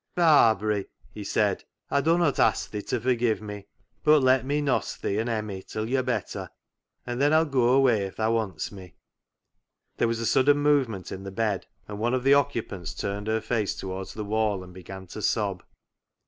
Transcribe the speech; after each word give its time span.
"Barbary!" 0.15 0.87
he 1.13 1.23
said," 1.23 1.63
I 1.91 2.01
dunnot 2.01 2.39
ask 2.39 2.71
thee 2.71 2.81
to 2.81 2.99
forgive 2.99 3.39
me, 3.39 3.67
but 4.03 4.23
let 4.23 4.43
me 4.47 4.59
noss 4.59 4.97
thee 4.99 5.19
an' 5.19 5.29
Emmie 5.29 5.61
till 5.61 5.87
you're 5.87 6.01
better, 6.01 6.49
and 7.05 7.21
then 7.21 7.31
I'll 7.31 7.45
goa 7.45 7.73
away 7.73 8.07
if 8.07 8.15
tha 8.15 8.31
wants 8.31 8.71
me." 8.71 8.95
There 9.97 10.07
was 10.07 10.19
a 10.19 10.25
sudden 10.25 10.57
movement 10.57 11.11
in 11.11 11.21
the 11.21 11.29
bed, 11.29 11.67
and 11.87 11.99
one 11.99 12.15
of 12.15 12.23
the 12.23 12.33
occupants 12.33 12.95
turned 12.95 13.27
her 13.27 13.41
face 13.41 13.75
toward 13.75 14.07
the 14.07 14.25
wall 14.25 14.63
and 14.63 14.73
began 14.73 15.05
to 15.05 15.21
sob. 15.21 15.63